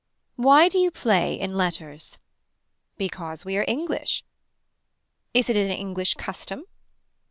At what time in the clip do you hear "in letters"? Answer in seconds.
1.39-2.17